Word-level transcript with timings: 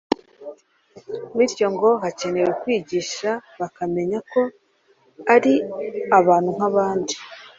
bityo 1.37 1.67
ngo 1.73 1.89
hakenewe 2.03 2.51
kwigisha 2.61 3.29
bakamenya 3.59 4.19
ko 4.31 4.41
ari 5.33 5.53
bantu 6.27 6.49
nk’abandi 6.55 7.13